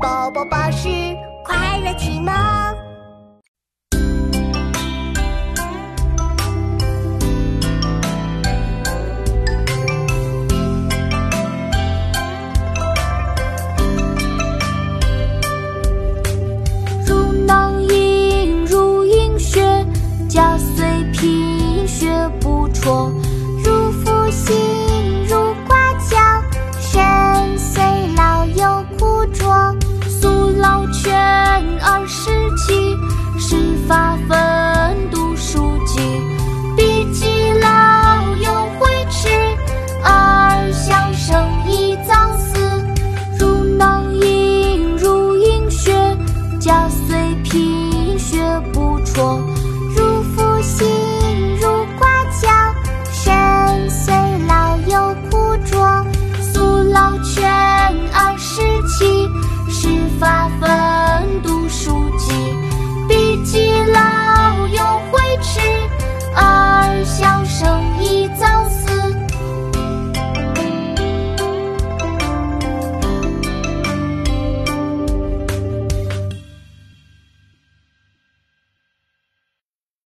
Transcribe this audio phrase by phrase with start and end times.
[0.00, 0.88] 宝宝巴士
[1.44, 2.32] 快乐启蒙。
[17.04, 19.84] 如囊萤，如饮血，
[20.28, 22.08] 甲虽贫，血
[22.40, 23.12] 不辍。
[30.92, 31.14] 全
[31.80, 32.96] 二十七，
[33.38, 36.00] 始发奋读书籍，
[36.76, 39.28] 笔记老友回迟，
[40.02, 42.82] 二相生一早死，
[43.38, 46.16] 如囊萤如萤雪，
[46.58, 48.38] 家虽贫学
[48.72, 49.40] 不辍，
[49.96, 50.97] 如复兴。